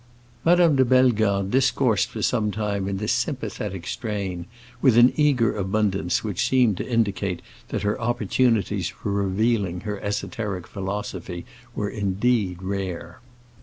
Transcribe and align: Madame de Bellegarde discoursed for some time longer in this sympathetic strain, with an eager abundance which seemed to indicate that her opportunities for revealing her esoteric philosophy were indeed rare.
Madame 0.43 0.75
de 0.75 0.83
Bellegarde 0.83 1.51
discoursed 1.51 2.09
for 2.09 2.23
some 2.23 2.49
time 2.49 2.85
longer 2.85 2.89
in 2.89 2.97
this 2.97 3.11
sympathetic 3.13 3.85
strain, 3.85 4.47
with 4.81 4.97
an 4.97 5.13
eager 5.15 5.55
abundance 5.55 6.23
which 6.23 6.43
seemed 6.49 6.75
to 6.75 6.89
indicate 6.89 7.39
that 7.67 7.83
her 7.83 8.01
opportunities 8.01 8.87
for 8.89 9.11
revealing 9.11 9.81
her 9.81 9.99
esoteric 10.01 10.65
philosophy 10.65 11.45
were 11.75 11.87
indeed 11.91 12.63
rare. 12.63 13.19